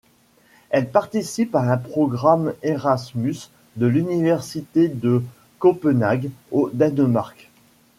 [0.71, 5.21] Elle participe à un programme Erasmus à l'Université de
[5.59, 7.51] Copenhague au Danemark.